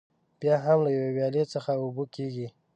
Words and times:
بیا 0.39 0.55
هم 0.65 0.79
له 0.85 0.89
یوې 0.97 1.09
ویالې 1.15 1.43
څخه 1.53 1.71
اوبه 1.81 2.03
کېږي. 2.15 2.47